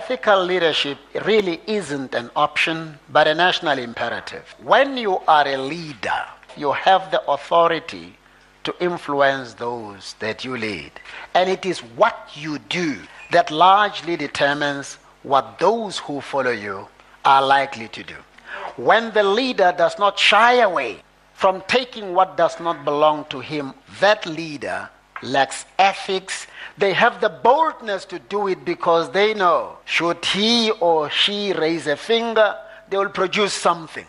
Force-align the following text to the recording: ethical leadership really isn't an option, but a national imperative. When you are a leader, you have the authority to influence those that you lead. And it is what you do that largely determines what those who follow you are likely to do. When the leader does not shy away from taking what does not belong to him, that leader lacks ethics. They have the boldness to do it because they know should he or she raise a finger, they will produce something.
ethical 0.00 0.42
leadership 0.42 0.96
really 1.26 1.60
isn't 1.66 2.14
an 2.14 2.30
option, 2.34 2.98
but 3.10 3.28
a 3.28 3.34
national 3.34 3.78
imperative. 3.78 4.46
When 4.62 4.96
you 4.96 5.18
are 5.28 5.46
a 5.46 5.58
leader, 5.58 6.22
you 6.56 6.72
have 6.72 7.10
the 7.10 7.22
authority 7.30 8.16
to 8.64 8.74
influence 8.80 9.52
those 9.52 10.14
that 10.18 10.42
you 10.42 10.56
lead. 10.56 10.92
And 11.34 11.50
it 11.50 11.66
is 11.66 11.80
what 12.00 12.16
you 12.34 12.58
do 12.60 12.96
that 13.30 13.50
largely 13.50 14.16
determines 14.16 14.96
what 15.22 15.58
those 15.58 15.98
who 15.98 16.22
follow 16.22 16.50
you 16.50 16.88
are 17.26 17.44
likely 17.44 17.88
to 17.88 18.02
do. 18.02 18.16
When 18.76 19.12
the 19.12 19.22
leader 19.22 19.74
does 19.76 19.98
not 19.98 20.18
shy 20.18 20.62
away 20.62 21.02
from 21.34 21.62
taking 21.68 22.14
what 22.14 22.38
does 22.38 22.58
not 22.58 22.86
belong 22.86 23.26
to 23.26 23.40
him, 23.40 23.74
that 24.00 24.24
leader 24.24 24.88
lacks 25.22 25.64
ethics. 25.78 26.46
They 26.78 26.92
have 26.92 27.20
the 27.20 27.28
boldness 27.28 28.04
to 28.06 28.18
do 28.18 28.48
it 28.48 28.64
because 28.64 29.10
they 29.10 29.34
know 29.34 29.78
should 29.84 30.24
he 30.24 30.70
or 30.80 31.10
she 31.10 31.52
raise 31.52 31.86
a 31.86 31.96
finger, 31.96 32.56
they 32.88 32.96
will 32.96 33.10
produce 33.10 33.52
something. 33.52 34.06